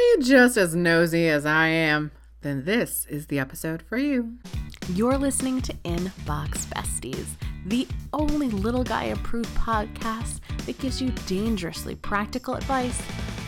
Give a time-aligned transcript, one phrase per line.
[0.00, 2.10] you just as nosy as I am?
[2.42, 4.38] Then this is the episode for you.
[4.94, 7.26] You're listening to Inbox Besties,
[7.66, 13.00] the only little guy approved podcast that gives you dangerously practical advice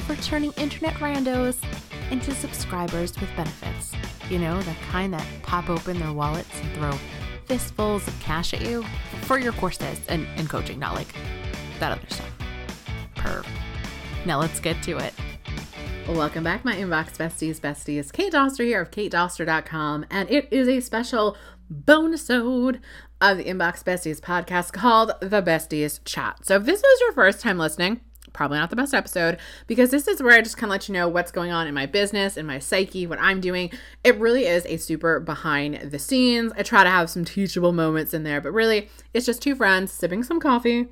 [0.06, 1.56] for turning internet randos
[2.10, 3.92] into subscribers with benefits.
[4.28, 6.92] You know, the kind that pop open their wallets and throw
[7.46, 8.84] fistfuls of cash at you
[9.22, 11.14] for your courses and, and coaching, not like
[11.80, 12.30] that other stuff.
[13.16, 13.46] Perv.
[14.26, 15.14] Now let's get to it.
[16.08, 17.60] Welcome back, my inbox besties.
[17.60, 21.36] Besties, Kate Doster here of katedoster.com, and it is a special
[21.70, 22.80] bonus ode
[23.20, 26.44] of the Inbox Besties podcast called The Besties Chat.
[26.44, 28.00] So if this is your first time listening,
[28.32, 30.92] probably not the best episode because this is where I just kind of let you
[30.92, 33.70] know what's going on in my business, in my psyche, what I'm doing.
[34.04, 36.52] It really is a super behind the scenes.
[36.56, 39.92] I try to have some teachable moments in there, but really it's just two friends
[39.92, 40.88] sipping some coffee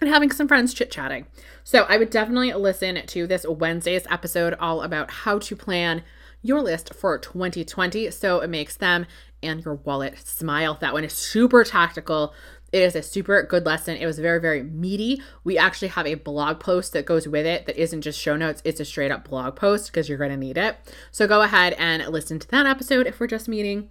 [0.00, 1.26] and having some friends chit chatting.
[1.64, 6.02] So I would definitely listen to this Wednesday's episode all about how to plan
[6.42, 9.06] your list for 2020 so it makes them
[9.42, 10.78] and your wallet smile.
[10.80, 12.34] That one is super tactical.
[12.72, 13.96] It is a super good lesson.
[13.96, 15.22] It was very, very meaty.
[15.44, 18.62] We actually have a blog post that goes with it that isn't just show notes,
[18.64, 20.76] it's a straight up blog post because you're going to need it.
[21.10, 23.90] So go ahead and listen to that episode if we're just meeting.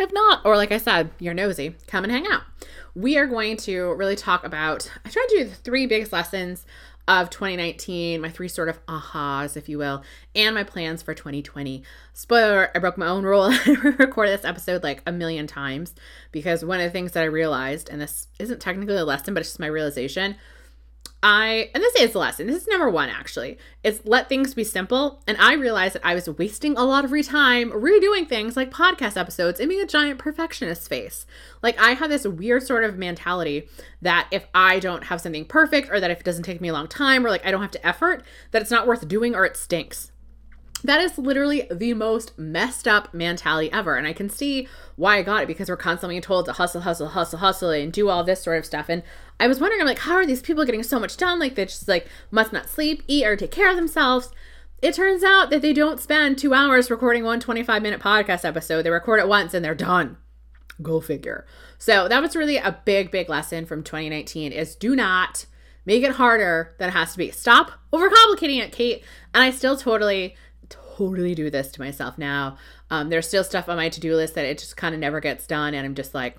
[0.00, 2.42] If not, or like I said, you're nosy, come and hang out.
[2.94, 6.64] We are going to really talk about, I tried to do the three biggest lessons
[7.06, 10.02] of 2019, my three sort of ahas, if you will,
[10.34, 11.82] and my plans for 2020.
[12.14, 13.50] Spoiler, I broke my own rule.
[13.50, 15.94] I recorded this episode like a million times
[16.32, 19.40] because one of the things that I realized, and this isn't technically a lesson, but
[19.40, 20.36] it's just my realization,
[21.22, 22.46] I, and this is the lesson.
[22.46, 25.22] This is number one, actually, is let things be simple.
[25.26, 28.70] And I realized that I was wasting a lot of free time redoing things like
[28.70, 31.26] podcast episodes and being a giant perfectionist face.
[31.62, 33.68] Like, I have this weird sort of mentality
[34.00, 36.72] that if I don't have something perfect, or that if it doesn't take me a
[36.72, 39.44] long time, or like I don't have to effort, that it's not worth doing or
[39.44, 40.12] it stinks.
[40.82, 43.96] That is literally the most messed up mentality ever.
[43.96, 47.08] And I can see why I got it because we're constantly told to hustle, hustle,
[47.08, 48.88] hustle, hustle, and do all this sort of stuff.
[48.88, 49.02] And
[49.40, 51.38] I was wondering, I'm like, how are these people getting so much done?
[51.38, 54.30] Like, they just like must not sleep, eat, or take care of themselves.
[54.82, 58.82] It turns out that they don't spend two hours recording one 25 minute podcast episode.
[58.82, 60.18] They record it once and they're done.
[60.82, 61.46] Go figure.
[61.78, 65.46] So that was really a big, big lesson from 2019 is do not
[65.86, 67.30] make it harder than it has to be.
[67.30, 69.02] Stop overcomplicating it, Kate.
[69.34, 70.36] And I still totally
[70.68, 72.58] totally do this to myself now.
[72.90, 75.20] Um, there's still stuff on my to do list that it just kind of never
[75.20, 75.74] gets done.
[75.74, 76.36] And I'm just like,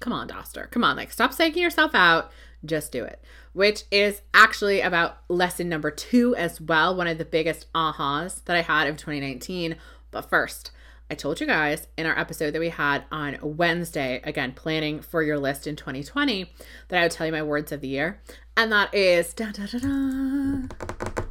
[0.00, 2.30] come on, Doster, come on, like stop psyching yourself out.
[2.64, 3.22] Just do it.
[3.52, 6.96] Which is actually about lesson number two as well.
[6.96, 9.76] One of the biggest ahas that I had of 2019.
[10.10, 10.70] But first,
[11.10, 15.22] I told you guys in our episode that we had on Wednesday, again, planning for
[15.22, 16.50] your list in 2020,
[16.88, 18.20] that I would tell you my words of the year.
[18.56, 21.24] And that is da da, da, da,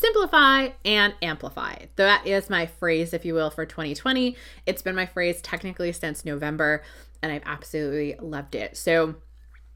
[0.00, 1.76] simplify and amplify.
[1.96, 4.34] That is my phrase, if you will, for 2020.
[4.64, 6.82] It's been my phrase technically since November,
[7.22, 8.78] and I've absolutely loved it.
[8.78, 9.16] So,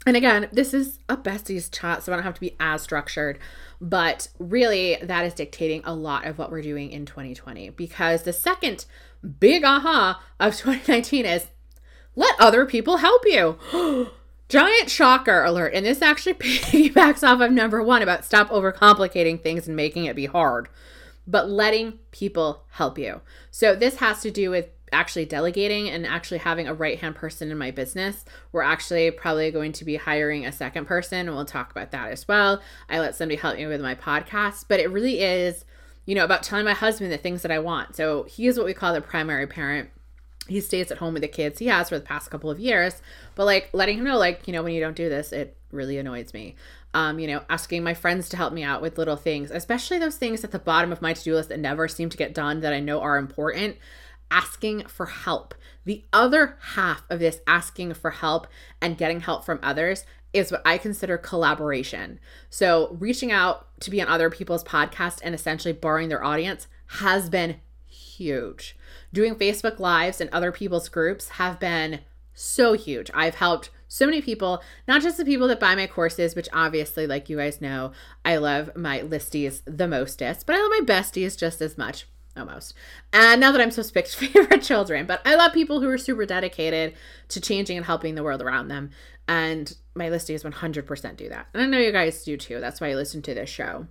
[0.06, 3.38] and again, this is a besties chat, so I don't have to be as structured,
[3.80, 8.32] but really that is dictating a lot of what we're doing in 2020 because the
[8.32, 8.86] second
[9.40, 11.48] big aha of 2019 is
[12.16, 13.58] let other people help you.
[14.48, 15.74] Giant shocker alert.
[15.74, 20.16] And this actually piggybacks off of number one about stop overcomplicating things and making it
[20.16, 20.68] be hard,
[21.26, 23.20] but letting people help you.
[23.50, 27.50] So this has to do with actually delegating and actually having a right hand person
[27.50, 28.24] in my business.
[28.52, 32.10] We're actually probably going to be hiring a second person, and we'll talk about that
[32.10, 32.62] as well.
[32.88, 35.64] I let somebody help me with my podcast, but it really is,
[36.06, 37.96] you know, about telling my husband the things that I want.
[37.96, 39.90] So he is what we call the primary parent
[40.46, 41.58] he stays at home with the kids.
[41.58, 43.00] He has for the past couple of years.
[43.34, 45.98] But like letting him know like you know when you don't do this it really
[45.98, 46.56] annoys me.
[46.92, 50.16] Um you know asking my friends to help me out with little things especially those
[50.16, 52.72] things at the bottom of my to-do list that never seem to get done that
[52.72, 53.76] i know are important.
[54.30, 55.54] Asking for help.
[55.84, 58.46] The other half of this asking for help
[58.80, 62.18] and getting help from others is what I consider collaboration.
[62.50, 67.30] So, reaching out to be on other people's podcasts and essentially borrowing their audience has
[67.30, 68.76] been huge.
[69.14, 72.00] Doing Facebook Lives and other people's groups have been
[72.32, 73.12] so huge.
[73.14, 77.06] I've helped so many people, not just the people that buy my courses, which obviously,
[77.06, 77.92] like you guys know,
[78.24, 82.74] I love my listies the mostest, but I love my besties just as much, almost.
[83.12, 85.98] And now that I'm supposed to pick favorite children, but I love people who are
[85.98, 86.94] super dedicated
[87.28, 88.90] to changing and helping the world around them.
[89.28, 91.46] And my listies 100% do that.
[91.54, 92.58] And I know you guys do too.
[92.58, 93.86] That's why I listen to this show.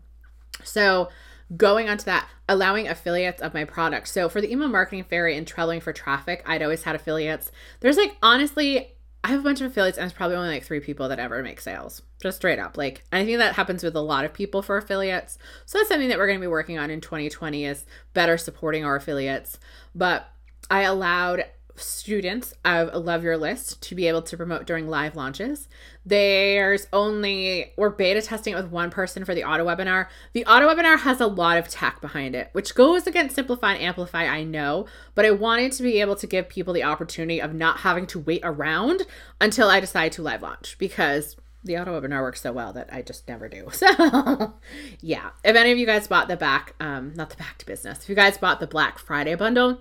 [0.66, 1.08] So,
[1.56, 4.08] going onto that, allowing affiliates of my product.
[4.08, 7.52] So for the email marketing fairy and traveling for traffic, I'd always had affiliates.
[7.80, 8.90] There's like honestly
[9.26, 11.42] I have a bunch of affiliates and it's probably only like three people that ever
[11.42, 12.02] make sales.
[12.22, 12.78] Just straight up.
[12.78, 15.38] Like I think that happens with a lot of people for affiliates.
[15.66, 18.84] So that's something that we're going to be working on in 2020 is better supporting
[18.84, 19.60] our affiliates.
[19.96, 20.30] But
[20.70, 25.68] I allowed students of Love Your List to be able to promote during live launches.
[26.06, 30.08] There's only, we're beta testing it with one person for the auto webinar.
[30.34, 33.84] The auto webinar has a lot of tech behind it, which goes against Simplify and
[33.84, 34.86] Amplify, I know,
[35.16, 38.20] but I wanted to be able to give people the opportunity of not having to
[38.20, 39.04] wait around
[39.42, 43.02] until I decide to live launch because the auto webinar works so well that I
[43.02, 43.70] just never do.
[43.74, 44.54] So,
[45.02, 45.32] yeah.
[45.44, 48.10] If any of you guys bought the back, um, not the back to business, if
[48.10, 49.80] you guys bought the Black Friday bundle,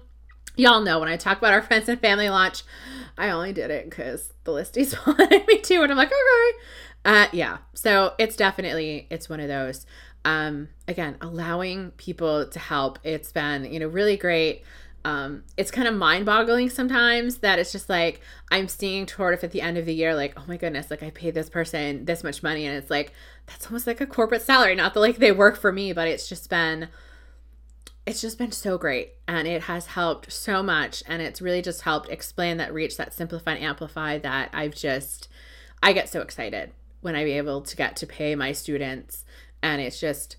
[0.56, 2.62] y'all know when I talk about our friends and family launch,
[3.16, 6.58] I only did it because the listies wanted me to, and I'm like, okay.
[7.04, 7.58] Uh, yeah.
[7.74, 9.86] So it's definitely it's one of those.
[10.24, 12.98] Um, again, allowing people to help.
[13.02, 14.62] It's been you know really great.
[15.04, 18.20] Um, it's kind of mind boggling sometimes that it's just like
[18.52, 21.02] I'm seeing toward if at the end of the year, like, oh my goodness, like
[21.02, 23.12] I paid this person this much money, and it's like
[23.46, 24.76] that's almost like a corporate salary.
[24.76, 26.88] Not that like they work for me, but it's just been
[28.06, 31.82] it's just been so great and it has helped so much and it's really just
[31.82, 35.28] helped explain that reach that simplify and amplify that i've just
[35.82, 39.24] i get so excited when i be able to get to pay my students
[39.62, 40.36] and it's just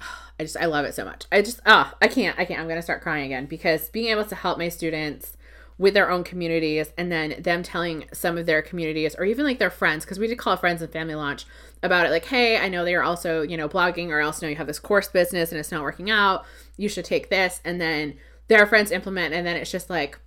[0.40, 1.24] i just i love it so much.
[1.30, 4.24] I just oh i can't i can't i'm gonna start crying again because being able
[4.24, 5.36] to help my students
[5.80, 9.58] with their own communities and then them telling some of their communities or even like
[9.58, 11.46] their friends because we did call friends and family launch
[11.82, 14.56] about it like hey i know they're also you know blogging or else know you
[14.56, 16.44] have this course business and it's not working out.
[16.76, 17.60] You should take this.
[17.64, 18.16] And then
[18.48, 20.18] their friends implement and then it's just like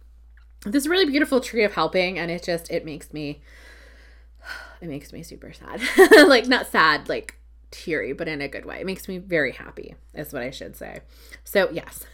[0.65, 3.41] this really beautiful tree of helping and it just it makes me
[4.81, 5.81] it makes me super sad.
[6.27, 7.35] Like not sad like
[7.73, 10.75] teary but in a good way it makes me very happy is what i should
[10.75, 11.01] say
[11.43, 12.05] so yes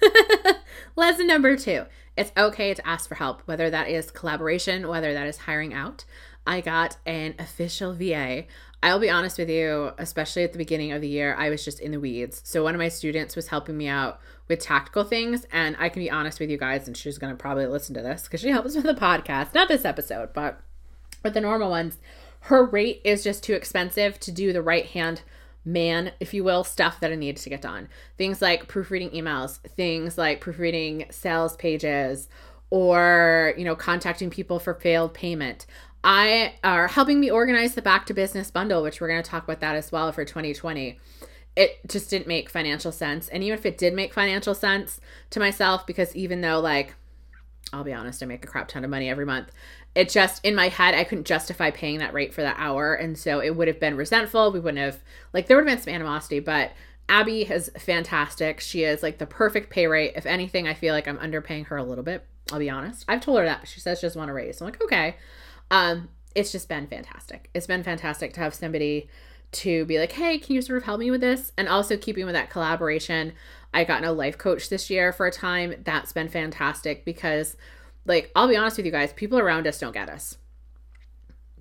[0.96, 1.86] lesson number two
[2.20, 6.04] it's okay to ask for help, whether that is collaboration, whether that is hiring out.
[6.46, 8.44] I got an official VA.
[8.84, 11.80] I'll be honest with you, especially at the beginning of the year, I was just
[11.80, 12.42] in the weeds.
[12.44, 14.20] So one of my students was helping me out
[14.50, 17.68] with tactical things, and I can be honest with you guys, and she's gonna probably
[17.68, 20.60] listen to this because she helps with the podcast, not this episode, but
[21.24, 22.00] with the normal ones.
[22.42, 25.22] Her rate is just too expensive to do the right hand
[25.66, 27.90] man, if you will, stuff that I needed to get done.
[28.18, 32.28] Things like proofreading emails, things like proofreading sales pages,
[32.70, 35.66] or, you know, contacting people for failed payment.
[36.04, 39.44] I are helping me organize the back to business bundle, which we're going to talk
[39.44, 40.98] about that as well for 2020.
[41.56, 43.28] It just didn't make financial sense.
[43.28, 45.02] And even if it did make financial sense
[45.32, 46.96] to myself, because even though, like,
[47.74, 49.52] I'll be honest, I make a crap ton of money every month
[49.96, 53.18] it just in my head I couldn't justify paying that rate for that hour, and
[53.18, 54.52] so it would have been resentful.
[54.52, 55.00] We wouldn't have
[55.34, 56.72] like there would have been some animosity, but
[57.10, 58.60] Abby is fantastic.
[58.60, 60.14] She is like the perfect pay rate.
[60.16, 62.24] If anything, I feel like I'm underpaying her a little bit.
[62.52, 63.04] I'll be honest.
[63.08, 63.62] I've told her that.
[63.62, 64.62] But she says she doesn't want to raise.
[64.62, 65.16] I'm like, okay.
[65.72, 67.50] Um, it's just been fantastic.
[67.54, 69.10] It's been fantastic to have somebody
[69.52, 71.52] to be like, hey, can you sort of help me with this?
[71.58, 73.34] And also keeping with that collaboration.
[73.74, 75.74] I got a life coach this year for a time.
[75.84, 77.58] That's been fantastic because
[78.10, 80.38] like I'll be honest with you guys, people around us don't get us.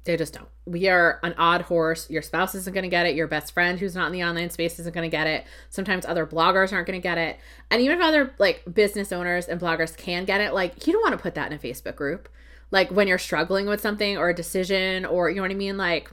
[0.04, 0.48] They just don't.
[0.64, 2.08] We are an odd horse.
[2.08, 3.14] Your spouse isn't going to get it.
[3.14, 5.44] Your best friend who's not in the online space isn't going to get it.
[5.68, 7.38] Sometimes other bloggers aren't going to get it.
[7.70, 11.02] And even if other like business owners and bloggers can get it, like you don't
[11.02, 12.30] want to put that in a Facebook group.
[12.70, 15.76] Like when you're struggling with something or a decision or you know what I mean?
[15.76, 16.10] Like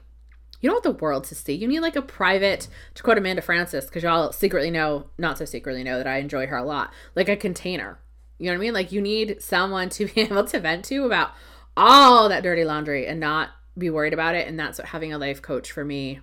[0.60, 1.54] you don't want the world to see.
[1.54, 5.46] You need like a private, to quote Amanda Frances, because y'all secretly know, not so
[5.46, 8.00] secretly know that I enjoy her a lot, like a container
[8.38, 8.74] you know what I mean?
[8.74, 11.32] Like you need someone to be able to vent to about
[11.78, 14.48] all that dirty laundry and not be worried about it.
[14.48, 16.20] And that's what having a life coach for me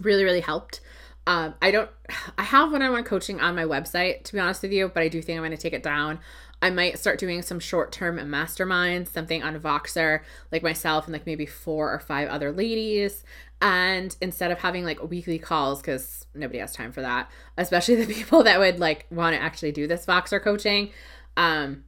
[0.00, 0.80] really, really helped.
[1.26, 1.90] Um, I don't,
[2.38, 5.02] I have one on one coaching on my website, to be honest with you, but
[5.02, 6.20] I do think I'm going to take it down.
[6.62, 11.26] I might start doing some short term masterminds, something on Voxer, like myself and like
[11.26, 13.22] maybe four or five other ladies.
[13.60, 18.12] And instead of having like weekly calls, because nobody has time for that, especially the
[18.12, 20.90] people that would like want to actually do this Voxer coaching,
[21.36, 21.84] um,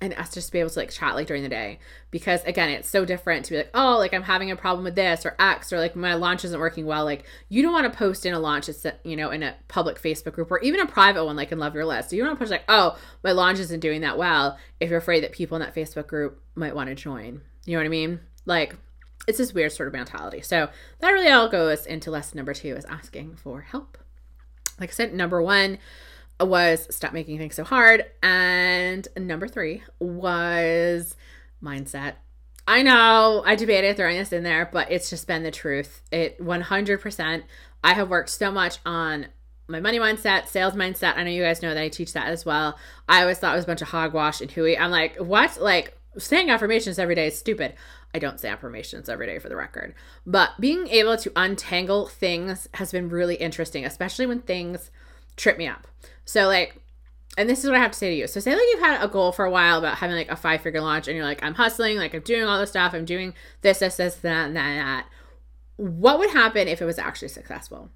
[0.00, 1.78] and us just be able to like chat like during the day.
[2.10, 4.94] Because again it's so different to be like oh like i'm having a problem with
[4.94, 7.04] this or x or like my launch isn't working well.
[7.04, 10.00] Like you don't want to post in a launch it's you know in a public
[10.00, 12.10] facebook group or even a private one like in love your list.
[12.10, 14.88] So you don't want to push like oh my launch isn't doing that well if
[14.88, 17.42] you're afraid that people in that facebook group might want to join.
[17.66, 18.20] You know what i mean?
[18.46, 18.76] Like
[19.28, 20.40] it's this weird sort of mentality.
[20.40, 20.70] So
[21.00, 23.98] that really all goes into lesson number two is asking for help.
[24.78, 25.78] Like i said number one
[26.48, 28.04] was stop making things so hard.
[28.22, 31.16] And number three was
[31.62, 32.14] mindset.
[32.66, 36.02] I know I debated throwing this in there, but it's just been the truth.
[36.12, 37.42] It 100%.
[37.82, 39.26] I have worked so much on
[39.68, 41.16] my money mindset, sales mindset.
[41.16, 42.78] I know you guys know that I teach that as well.
[43.08, 44.76] I always thought it was a bunch of hogwash and hooey.
[44.76, 45.60] I'm like, what?
[45.60, 47.74] Like saying affirmations every day is stupid.
[48.12, 49.94] I don't say affirmations every day for the record.
[50.26, 54.90] But being able to untangle things has been really interesting, especially when things
[55.36, 55.86] trip me up.
[56.24, 56.76] So, like,
[57.38, 58.26] and this is what I have to say to you.
[58.26, 60.60] So, say like you've had a goal for a while about having like a five
[60.62, 63.34] figure launch, and you're like, I'm hustling, like, I'm doing all this stuff, I'm doing
[63.62, 65.06] this, this, this, that, and that, and that.
[65.76, 67.90] What would happen if it was actually successful?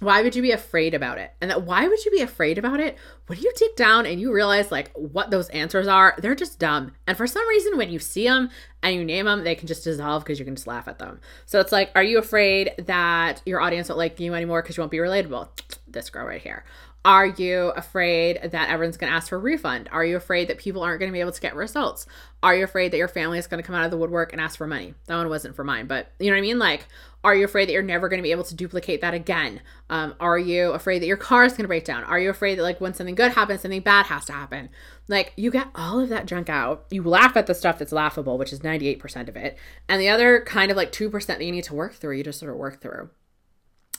[0.00, 1.32] why would you be afraid about it?
[1.40, 2.96] And that why would you be afraid about it?
[3.26, 6.92] When you dig down and you realize like what those answers are, they're just dumb.
[7.06, 8.50] And for some reason, when you see them
[8.82, 11.20] and you name them, they can just dissolve because you can just laugh at them.
[11.46, 14.82] So it's like, are you afraid that your audience won't like you anymore because you
[14.82, 15.48] won't be relatable?
[15.88, 16.64] This girl right here.
[17.04, 19.88] Are you afraid that everyone's going to ask for a refund?
[19.92, 22.06] Are you afraid that people aren't going to be able to get results?
[22.42, 24.42] Are you afraid that your family is going to come out of the woodwork and
[24.42, 24.94] ask for money?
[25.06, 26.58] That one wasn't for mine, but you know what I mean?
[26.58, 26.86] Like,
[27.22, 29.60] are you afraid that you're never going to be able to duplicate that again?
[29.88, 32.02] Um, are you afraid that your car is going to break down?
[32.04, 34.68] Are you afraid that, like, when something good happens, something bad has to happen?
[35.06, 36.84] Like, you get all of that junk out.
[36.90, 39.56] You laugh at the stuff that's laughable, which is 98% of it.
[39.88, 42.40] And the other kind of like 2% that you need to work through, you just
[42.40, 43.10] sort of work through.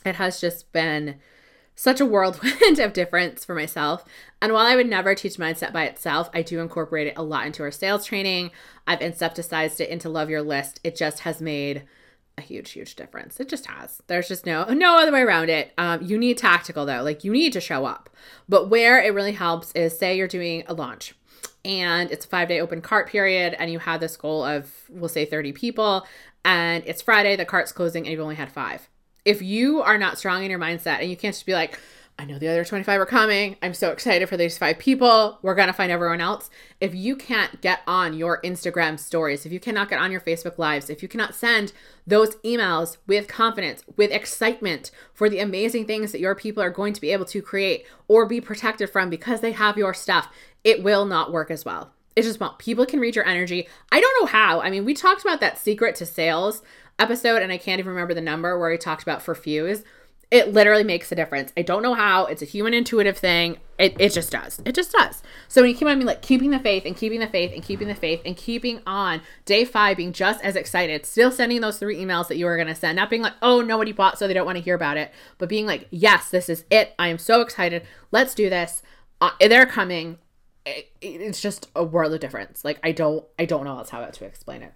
[0.04, 1.16] It has just been
[1.80, 4.04] such a whirlwind of difference for myself.
[4.42, 7.46] And while I would never teach mindset by itself, I do incorporate it a lot
[7.46, 8.50] into our sales training.
[8.86, 10.78] I've incepticized it into Love Your List.
[10.84, 11.84] It just has made
[12.36, 13.40] a huge, huge difference.
[13.40, 14.02] It just has.
[14.08, 15.72] There's just no no other way around it.
[15.78, 18.10] Um, you need tactical though, like you need to show up.
[18.46, 21.14] But where it really helps is say you're doing a launch
[21.64, 25.08] and it's a five day open cart period, and you have this goal of we'll
[25.08, 26.06] say 30 people,
[26.44, 28.88] and it's Friday, the cart's closing, and you've only had five
[29.24, 31.78] if you are not strong in your mindset and you can't just be like,
[32.20, 33.56] I know the other 25 are coming.
[33.62, 35.38] I'm so excited for these five people.
[35.40, 36.50] We're going to find everyone else.
[36.78, 40.58] If you can't get on your Instagram stories, if you cannot get on your Facebook
[40.58, 41.72] lives, if you cannot send
[42.06, 46.92] those emails with confidence, with excitement for the amazing things that your people are going
[46.92, 50.28] to be able to create or be protected from because they have your stuff,
[50.62, 51.94] it will not work as well.
[52.16, 52.58] It just won't.
[52.58, 53.66] People can read your energy.
[53.90, 54.60] I don't know how.
[54.60, 56.60] I mean, we talked about that secret to sales
[57.00, 59.82] episode, and I can't even remember the number where he talked about for Fuse.
[60.30, 61.52] It literally makes a difference.
[61.56, 62.26] I don't know how.
[62.26, 63.56] It's a human intuitive thing.
[63.78, 64.62] It, it just does.
[64.64, 65.22] It just does.
[65.48, 67.64] So when you keep on being like keeping the faith and keeping the faith and
[67.64, 71.78] keeping the faith and keeping on day five being just as excited, still sending those
[71.78, 74.28] three emails that you were going to send, not being like, oh, nobody bought, so
[74.28, 76.94] they don't want to hear about it, but being like, yes, this is it.
[76.96, 77.82] I am so excited.
[78.12, 78.82] Let's do this.
[79.20, 80.18] Uh, they're coming.
[80.64, 82.64] It, it's just a world of difference.
[82.64, 84.74] Like I don't, I don't know else how to explain it.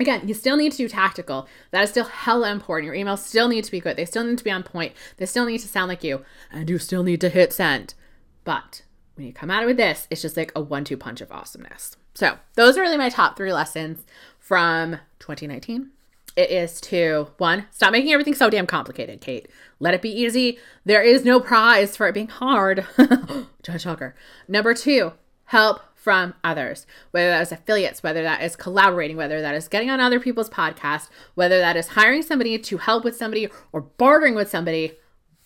[0.00, 1.46] Again, you still need to do tactical.
[1.70, 2.86] That is still hella important.
[2.86, 3.96] Your emails still need to be good.
[3.96, 4.92] They still need to be on point.
[5.18, 6.24] They still need to sound like you.
[6.50, 7.94] And you still need to hit send.
[8.42, 8.82] But
[9.14, 11.96] when you come out with this, it's just like a one two punch of awesomeness.
[12.14, 14.04] So, those are really my top three lessons
[14.38, 15.90] from 2019.
[16.36, 19.48] It is to one, stop making everything so damn complicated, Kate.
[19.78, 20.58] Let it be easy.
[20.84, 22.84] There is no prize for it being hard.
[23.62, 24.16] John Shocker.
[24.48, 25.12] Number two,
[25.44, 29.88] help from others, whether that is affiliates, whether that is collaborating, whether that is getting
[29.88, 34.34] on other people's podcasts, whether that is hiring somebody to help with somebody or bartering
[34.34, 34.92] with somebody,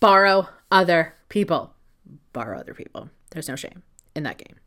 [0.01, 1.73] borrow other people.
[2.33, 3.09] Borrow other people.
[3.31, 4.57] There's no shame in that game.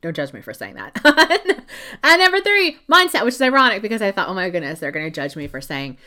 [0.00, 0.98] Don't judge me for saying that.
[2.02, 5.04] and number three, mindset, which is ironic because I thought, oh my goodness, they're going
[5.04, 5.98] to judge me for saying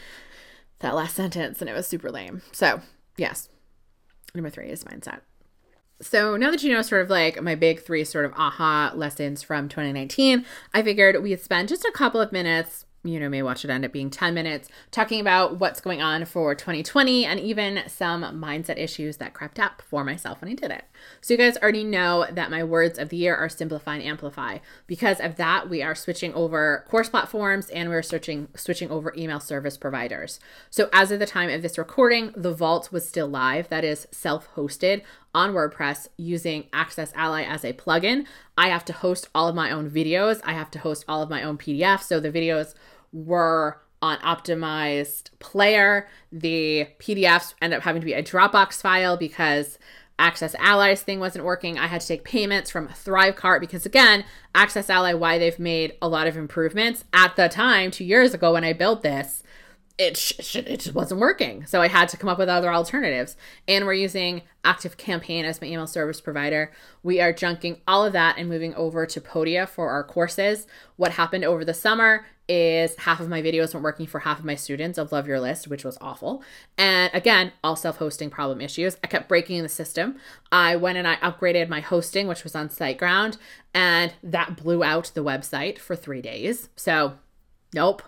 [0.79, 2.41] that last sentence and it was super lame.
[2.51, 2.81] So,
[3.17, 3.49] yes,
[4.33, 5.19] number three is mindset
[6.01, 9.43] so now that you know sort of like my big three sort of aha lessons
[9.43, 13.63] from 2019, I figured we'd spend just a couple of minutes you know, may watch
[13.63, 17.81] it end up being 10 minutes talking about what's going on for 2020 and even
[17.87, 20.83] some mindset issues that crept up for myself when I did it.
[21.21, 24.59] So, you guys already know that my words of the year are simplify and amplify.
[24.87, 29.39] Because of that, we are switching over course platforms and we're switching switching over email
[29.39, 30.39] service providers.
[30.69, 34.07] So, as of the time of this recording, the vault was still live, that is
[34.11, 35.01] self-hosted
[35.33, 38.25] on WordPress using Access Ally as a plugin.
[38.57, 40.39] I have to host all of my own videos.
[40.43, 42.03] I have to host all of my own PDFs.
[42.03, 42.73] So the videos
[43.11, 46.07] were on optimized player.
[46.31, 49.77] The PDFs end up having to be a Dropbox file because
[50.17, 51.77] Access Allies thing wasn't working.
[51.77, 56.07] I had to take payments from Thrivecart because, again, Access Ally, why they've made a
[56.07, 59.43] lot of improvements at the time, two years ago when I built this,
[59.97, 61.65] it, sh- it just wasn't working.
[61.65, 63.37] So I had to come up with other alternatives.
[63.67, 66.71] And we're using Active Campaign as my email service provider.
[67.01, 70.67] We are junking all of that and moving over to Podia for our courses.
[70.97, 74.45] What happened over the summer is half of my videos weren't working for half of
[74.45, 76.43] my students of Love Your List, which was awful.
[76.77, 78.97] And again, all self hosting problem issues.
[79.03, 80.17] I kept breaking the system.
[80.51, 83.37] I went and I upgraded my hosting, which was on SiteGround,
[83.73, 86.69] and that blew out the website for three days.
[86.75, 87.13] So,
[87.73, 88.03] nope,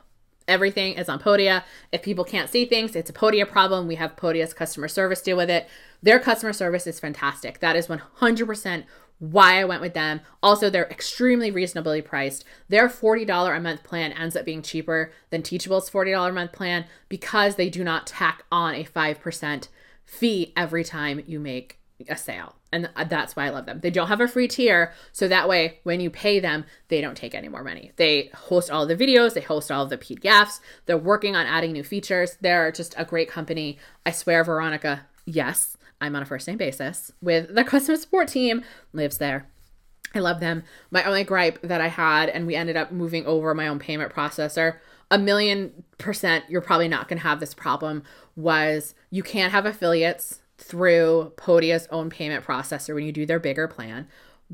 [0.47, 1.63] Everything is on Podia.
[1.91, 3.87] If people can't see things, it's a Podia problem.
[3.87, 5.67] We have Podia's customer service deal with it.
[6.01, 7.59] Their customer service is fantastic.
[7.59, 8.85] That is 100%
[9.19, 10.21] why I went with them.
[10.43, 12.45] Also, they're extremely reasonably priced.
[12.69, 16.85] Their $40 a month plan ends up being cheaper than Teachable's $40 a month plan
[17.09, 19.67] because they do not tack on a 5%
[20.05, 22.56] fee every time you make a sale.
[22.71, 23.79] And that's why I love them.
[23.79, 24.91] They don't have a free tier.
[25.13, 27.93] So that way, when you pay them, they don't take any more money.
[27.95, 30.59] They host all the videos, they host all the PDFs.
[30.85, 32.37] They're working on adding new features.
[32.41, 33.77] They're just a great company.
[34.05, 38.63] I swear, Veronica, yes, I'm on a first name basis with the customer support team,
[38.91, 39.47] lives there.
[40.13, 40.63] I love them.
[40.91, 44.13] My only gripe that I had, and we ended up moving over my own payment
[44.13, 44.77] processor,
[45.09, 48.03] a million percent, you're probably not going to have this problem,
[48.35, 53.67] was you can't have affiliates through Podia's own payment processor when you do their bigger
[53.67, 54.07] plan.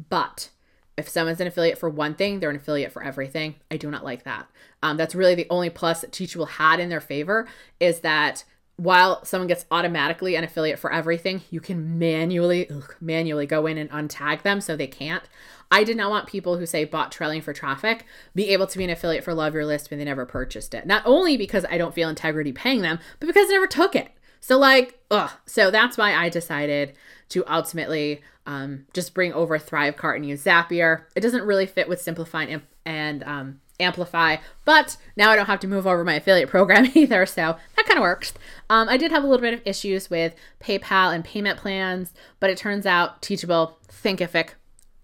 [0.10, 0.50] But
[0.98, 3.56] if someone's an affiliate for one thing, they're an affiliate for everything.
[3.72, 4.48] I do not like that.
[4.82, 7.48] Um, that's really the only plus that Teachable had in their favor
[7.80, 8.44] is that
[8.76, 13.78] while someone gets automatically an affiliate for everything, you can manually ugh, manually go in
[13.78, 15.24] and untag them so they can't.
[15.72, 18.06] I did not want people who say bought trailing for traffic
[18.36, 20.86] be able to be an affiliate for Love Your List when they never purchased it.
[20.86, 24.12] Not only because I don't feel integrity paying them, but because they never took it.
[24.44, 25.32] So like, ugh.
[25.46, 26.98] So that's why I decided
[27.30, 31.04] to ultimately um, just bring over Thrivecart and use Zapier.
[31.16, 35.62] It doesn't really fit with Simplify and, and um, Amplify, but now I don't have
[35.62, 38.34] to move over my affiliate program either, so that kind of works.
[38.70, 42.50] Um, I did have a little bit of issues with PayPal and payment plans, but
[42.50, 44.50] it turns out Teachable, Thinkific,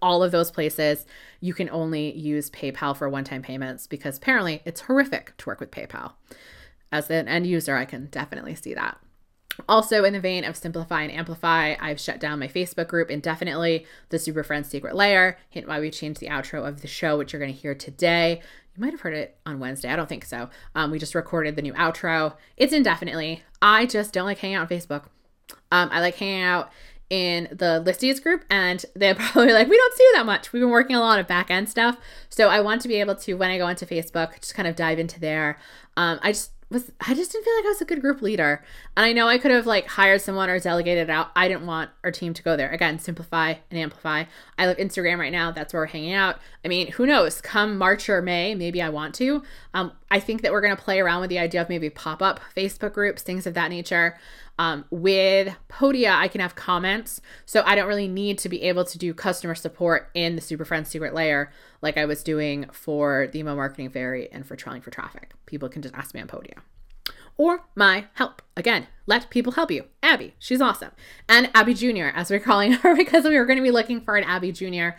[0.02, 1.06] all of those places,
[1.40, 5.60] you can only use PayPal for one time payments because apparently it's horrific to work
[5.60, 6.12] with PayPal.
[6.92, 8.98] As an end user, I can definitely see that.
[9.68, 13.86] Also, in the vein of simplify and amplify, I've shut down my Facebook group indefinitely,
[14.08, 15.38] the Super Friends Secret Lair.
[15.48, 18.40] Hint why we changed the outro of the show, which you're going to hear today.
[18.76, 19.88] You might have heard it on Wednesday.
[19.88, 20.48] I don't think so.
[20.74, 22.36] Um, we just recorded the new outro.
[22.56, 23.42] It's indefinitely.
[23.60, 25.04] I just don't like hanging out on Facebook.
[25.72, 26.70] Um, I like hanging out
[27.10, 30.52] in the listies group, and they're probably like, we don't see you that much.
[30.52, 31.96] We've been working a lot of back end stuff.
[32.28, 34.76] So I want to be able to, when I go into Facebook, just kind of
[34.76, 35.58] dive into there.
[35.96, 38.62] Um, I just was I just didn't feel like I was a good group leader.
[38.96, 41.30] And I know I could have like hired someone or delegated out.
[41.34, 42.70] I didn't want our team to go there.
[42.70, 44.24] Again, simplify and amplify.
[44.56, 45.50] I love Instagram right now.
[45.50, 46.36] That's where we're hanging out.
[46.64, 47.40] I mean, who knows?
[47.40, 49.42] Come March or May, maybe I want to.
[49.74, 52.40] Um, I think that we're gonna play around with the idea of maybe pop up
[52.56, 54.16] Facebook groups, things of that nature.
[54.60, 58.84] Um, with Podia, I can have comments, so I don't really need to be able
[58.84, 63.26] to do customer support in the Super Friends secret lair like I was doing for
[63.32, 65.32] the email marketing fairy and for trailing for traffic.
[65.46, 66.58] People can just ask me on Podia.
[67.38, 68.42] Or my help.
[68.54, 69.86] Again, let people help you.
[70.02, 70.90] Abby, she's awesome.
[71.26, 74.18] And Abby Jr., as we're calling her, because we were going to be looking for
[74.18, 74.90] an Abby Jr.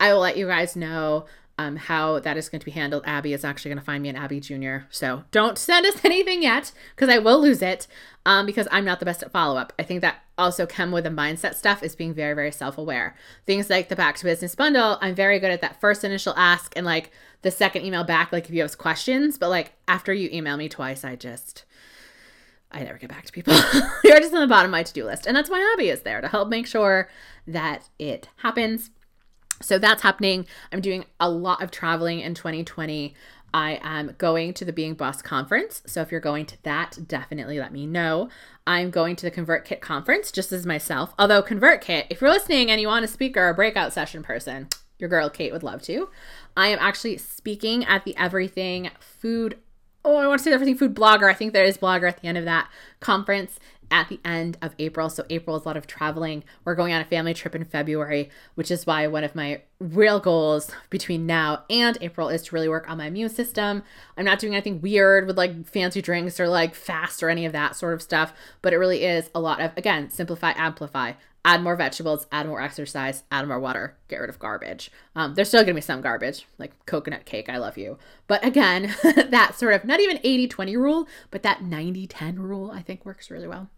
[0.00, 1.26] I will let you guys know
[1.60, 3.02] um, how that is going to be handled.
[3.04, 4.78] Abby is actually going to find me an Abby Jr.
[4.90, 7.86] So don't send us anything yet because I will lose it
[8.24, 9.74] um, because I'm not the best at follow up.
[9.78, 13.14] I think that also come with the mindset stuff is being very, very self aware.
[13.44, 16.72] Things like the back to business bundle, I'm very good at that first initial ask
[16.76, 17.10] and like
[17.42, 19.36] the second email back, like if you have questions.
[19.36, 21.66] But like after you email me twice, I just.
[22.72, 23.52] I never get back to people.
[24.04, 25.26] You're just on the bottom of my to do list.
[25.26, 27.08] And that's why Abby is there to help make sure
[27.48, 28.90] that it happens
[29.60, 30.46] so that's happening.
[30.72, 33.14] I'm doing a lot of traveling in 2020.
[33.52, 35.82] I am going to the Being Boss conference.
[35.86, 38.28] So if you're going to that, definitely let me know.
[38.66, 41.12] I'm going to the ConvertKit conference just as myself.
[41.18, 44.68] Although ConvertKit, if you're listening and you want a speaker or a breakout session person,
[44.98, 46.10] your girl Kate would love to.
[46.56, 49.58] I am actually speaking at the Everything Food
[50.04, 51.30] oh, I want to say everything food blogger.
[51.30, 52.70] I think there is blogger at the end of that
[53.00, 53.58] conference
[53.90, 55.10] at the end of April.
[55.10, 56.44] So April is a lot of traveling.
[56.64, 60.20] We're going on a family trip in February, which is why one of my real
[60.20, 63.82] goals between now and April is to really work on my immune system.
[64.16, 67.52] I'm not doing anything weird with like fancy drinks or like fast or any of
[67.52, 71.12] that sort of stuff, but it really is a lot of again, simplify, amplify.
[71.42, 74.90] Add more vegetables, add more exercise, add more water, get rid of garbage.
[75.16, 77.96] Um, there's still gonna be some garbage, like coconut cake, I love you.
[78.26, 82.70] But again, that sort of not even 80 20 rule, but that 90 10 rule
[82.70, 83.70] I think works really well.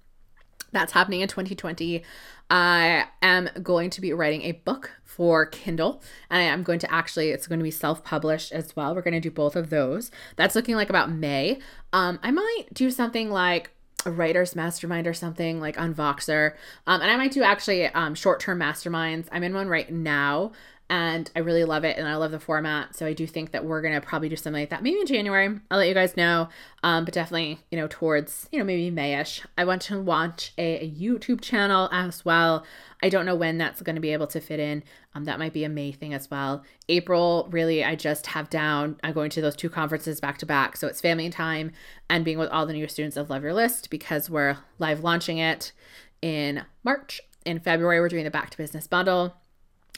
[0.72, 2.02] That's happening in 2020.
[2.50, 6.92] I am going to be writing a book for Kindle, and I am going to
[6.92, 8.94] actually, it's going to be self published as well.
[8.94, 10.10] We're going to do both of those.
[10.36, 11.58] That's looking like about May.
[11.92, 13.70] Um, I might do something like
[14.04, 16.54] a writer's mastermind or something like on Voxer.
[16.86, 19.28] Um, and I might do actually um, short term masterminds.
[19.30, 20.52] I'm in one right now
[20.92, 22.94] and I really love it and I love the format.
[22.94, 25.58] So I do think that we're gonna probably do something like that maybe in January.
[25.70, 26.50] I'll let you guys know,
[26.82, 29.42] um, but definitely you know towards you know maybe Mayish.
[29.56, 32.66] I want to launch a, a YouTube channel as well.
[33.02, 34.84] I don't know when that's going to be able to fit in.
[35.14, 36.62] Um, that might be a May thing as well.
[36.90, 38.96] April, really, I just have down.
[39.02, 41.72] I'm going to those two conferences back to back, so it's family time
[42.10, 45.38] and being with all the new students of Love Your List because we're live launching
[45.38, 45.72] it
[46.20, 47.22] in March.
[47.46, 49.34] In February, we're doing the Back to Business bundle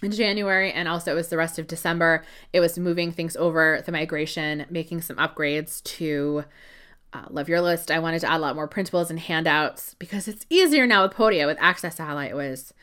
[0.04, 2.24] in January, and also it was the rest of December.
[2.52, 6.44] It was moving things over, the migration, making some upgrades to
[7.12, 7.90] uh, Love Your List.
[7.90, 11.12] I wanted to add a lot more printables and handouts because it's easier now with
[11.12, 11.46] Podia.
[11.46, 12.74] With Access Ally, it was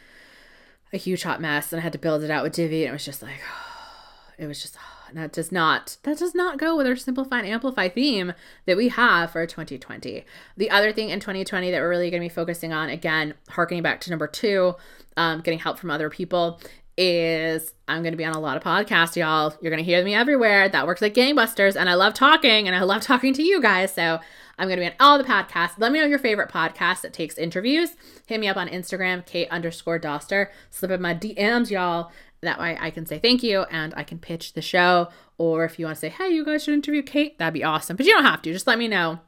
[0.93, 2.93] a huge hot mess, and I had to build it out with Divi, and it
[2.93, 3.41] was just like,
[4.37, 4.77] it was just
[5.13, 8.33] that does not that does not go with our simplify and amplify theme
[8.65, 10.23] that we have for 2020
[10.55, 13.83] the other thing in 2020 that we're really going to be focusing on again harkening
[13.83, 14.73] back to number two
[15.17, 16.61] um, getting help from other people
[16.97, 19.53] is I'm going to be on a lot of podcasts, y'all.
[19.61, 20.69] You're going to hear me everywhere.
[20.69, 21.75] That works like gangbusters.
[21.75, 23.93] And I love talking and I love talking to you guys.
[23.93, 24.19] So
[24.57, 25.73] I'm going to be on all the podcasts.
[25.77, 27.91] Let me know your favorite podcast that takes interviews.
[28.27, 30.47] Hit me up on Instagram, Kate underscore Doster.
[30.69, 32.11] Slip in my DMs, y'all.
[32.41, 35.09] That way I can say thank you and I can pitch the show.
[35.37, 37.95] Or if you want to say, hey, you guys should interview Kate, that'd be awesome.
[37.97, 38.53] But you don't have to.
[38.53, 39.19] Just let me know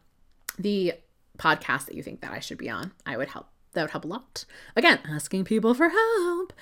[0.58, 0.94] the
[1.38, 2.92] podcast that you think that I should be on.
[3.06, 4.46] I would help that would help a lot.
[4.76, 6.54] Again, asking people for help.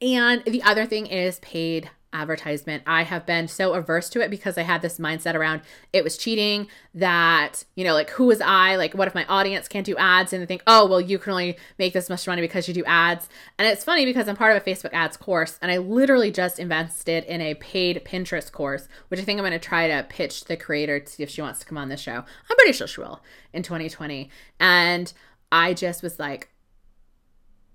[0.00, 2.82] And the other thing is paid advertisement.
[2.86, 5.60] I have been so averse to it because I had this mindset around
[5.92, 8.76] it was cheating that, you know, like who was I?
[8.76, 11.32] Like what if my audience can't do ads and they think, "Oh, well you can
[11.32, 13.28] only make this much money because you do ads."
[13.58, 16.58] And it's funny because I'm part of a Facebook ads course and I literally just
[16.58, 20.44] invested in a paid Pinterest course, which I think I'm going to try to pitch
[20.44, 22.16] the creator to see if she wants to come on the show.
[22.16, 23.20] I'm pretty sure she will
[23.52, 24.30] in 2020.
[24.58, 25.12] And
[25.52, 26.48] I just was like,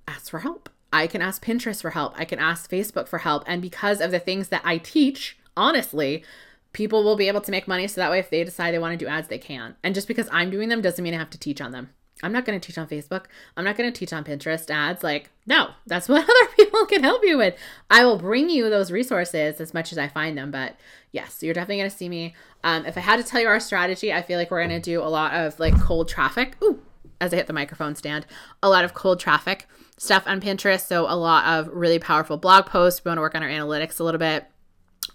[0.08, 0.70] ask for help.
[0.92, 2.14] I can ask Pinterest for help.
[2.18, 3.44] I can ask Facebook for help.
[3.48, 6.24] And because of the things that I teach, honestly,
[6.72, 8.98] people will be able to make money so that way if they decide they want
[8.98, 9.76] to do ads, they can.
[9.84, 11.90] And just because I'm doing them doesn't mean I have to teach on them.
[12.22, 13.26] I'm not going to teach on Facebook.
[13.58, 15.04] I'm not going to teach on Pinterest ads.
[15.04, 17.56] Like, no, that's what other people can help you with.
[17.90, 20.50] I will bring you those resources as much as I find them.
[20.50, 20.78] But
[21.12, 22.34] yes, you're definitely going to see me.
[22.64, 24.80] Um, if I had to tell you our strategy, I feel like we're going to
[24.80, 26.56] do a lot of like cold traffic.
[26.64, 26.80] Ooh,
[27.24, 28.26] as I hit the microphone stand,
[28.62, 30.86] a lot of cold traffic stuff on Pinterest.
[30.86, 33.04] So, a lot of really powerful blog posts.
[33.04, 34.46] We want to work on our analytics a little bit.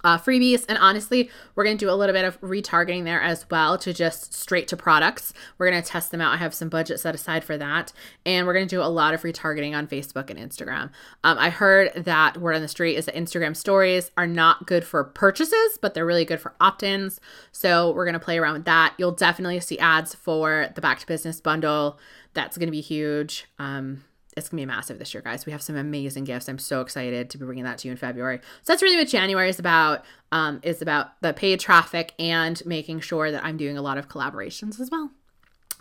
[0.05, 0.65] Uh, freebies.
[0.69, 3.93] And honestly we're going to do a little bit of retargeting there as well to
[3.93, 5.33] just straight to products.
[5.59, 6.33] We're going to test them out.
[6.33, 7.93] I have some budget set aside for that.
[8.25, 10.91] And we're going to do a lot of retargeting on facebook and instagram.
[11.25, 14.85] Um, i heard that word on the street is that instagram stories are not good
[14.85, 17.21] for purchases but they're really good for opt-ins.
[17.53, 18.95] So we're going to play around with that.
[18.99, 21.99] You'll definitely see ads for the back to business bundle.
[22.35, 23.47] That's going to be huge.
[23.59, 24.05] Um,
[24.39, 25.45] it's gonna be massive this year, guys.
[25.47, 26.49] We have some amazing gifts.
[26.49, 28.41] I'm so excited to be bringing that to you in February.
[28.63, 30.05] So that's really what January is about.
[30.31, 34.09] Um, is about the paid traffic and making sure that I'm doing a lot of
[34.09, 35.11] collaborations as well.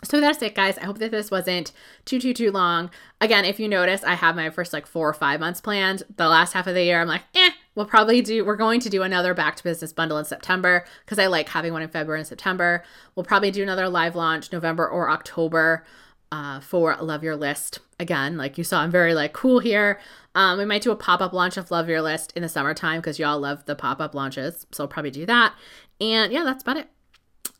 [0.04, 0.78] So that's it, guys.
[0.78, 1.72] I hope that this wasn't
[2.04, 2.90] too, too, too long.
[3.20, 6.04] Again, if you notice, I have my first like four or five months planned.
[6.16, 8.90] The last half of the year, I'm like, eh, we'll probably do, we're going to
[8.90, 12.20] do another back to business bundle in September because I like having one in February
[12.20, 12.84] and September.
[13.16, 15.84] We'll probably do another live launch November or October
[16.32, 17.80] uh, for Love Your List.
[18.00, 20.00] Again, like you saw, I'm very like cool here.
[20.34, 23.00] Um, we might do a pop up launch of Love Your List in the summertime
[23.00, 24.66] because y'all love the pop up launches.
[24.72, 25.54] So I'll probably do that.
[26.00, 26.88] And yeah, that's about it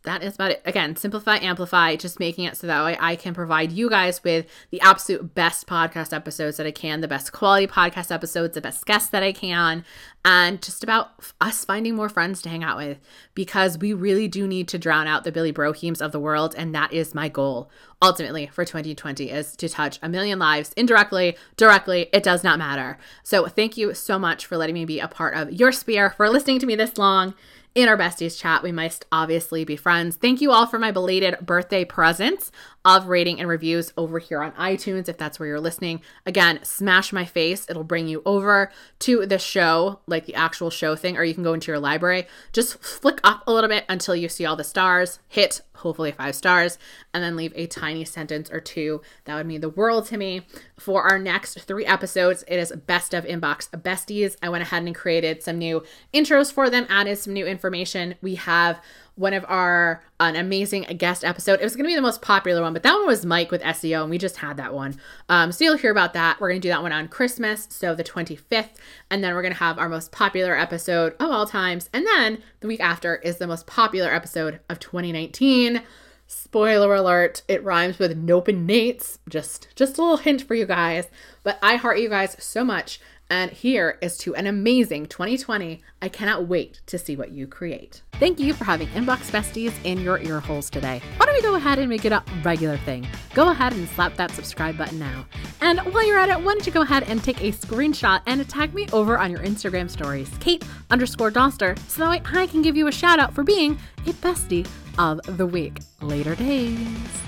[0.08, 0.62] that is about it.
[0.64, 4.46] Again, simplify, amplify, just making it so that way I can provide you guys with
[4.70, 8.86] the absolute best podcast episodes that I can, the best quality podcast episodes, the best
[8.86, 9.84] guests that I can,
[10.24, 12.98] and just about us finding more friends to hang out with
[13.34, 16.54] because we really do need to drown out the Billy Broheems of the world.
[16.56, 17.70] And that is my goal
[18.00, 22.08] ultimately for 2020 is to touch a million lives indirectly, directly.
[22.12, 22.98] It does not matter.
[23.22, 26.28] So thank you so much for letting me be a part of your sphere, for
[26.28, 27.34] listening to me this long
[27.74, 28.62] in our besties chat.
[28.62, 30.16] We must obviously be friends.
[30.16, 32.50] Thank you all for my belated birthday presents
[32.96, 36.00] of rating and reviews over here on iTunes if that's where you're listening.
[36.24, 37.66] Again, smash my face.
[37.68, 38.70] It'll bring you over
[39.00, 42.26] to the show, like the actual show thing, or you can go into your library.
[42.52, 45.18] Just flick up a little bit until you see all the stars.
[45.28, 46.78] Hit hopefully five stars,
[47.14, 49.00] and then leave a tiny sentence or two.
[49.24, 50.46] That would mean the world to me.
[50.78, 54.36] For our next three episodes, it is Best of Inbox Besties.
[54.42, 58.16] I went ahead and created some new intros for them, added some new information.
[58.20, 58.80] We have
[59.18, 61.60] one of our an amazing guest episode.
[61.60, 63.62] It was going to be the most popular one, but that one was Mike with
[63.62, 64.96] SEO, and we just had that one.
[65.28, 66.40] Um, so you'll hear about that.
[66.40, 68.70] We're going to do that one on Christmas, so the 25th,
[69.10, 72.42] and then we're going to have our most popular episode of all times, and then
[72.60, 75.82] the week after is the most popular episode of 2019.
[76.30, 79.18] Spoiler alert, it rhymes with Nope and Nate's.
[79.30, 81.06] Just just a little hint for you guys.
[81.42, 83.00] But I heart you guys so much.
[83.30, 85.82] And here is to an amazing 2020.
[86.00, 88.02] I cannot wait to see what you create.
[88.14, 91.02] Thank you for having Inbox Besties in your ear holes today.
[91.18, 93.06] Why don't we go ahead and make it a regular thing?
[93.34, 95.26] Go ahead and slap that subscribe button now.
[95.60, 98.48] And while you're at it, why don't you go ahead and take a screenshot and
[98.48, 102.62] tag me over on your Instagram stories, Kate underscore Doster, so that way I can
[102.62, 104.66] give you a shout out for being a bestie
[104.98, 105.80] of the week.
[106.00, 107.27] Later days.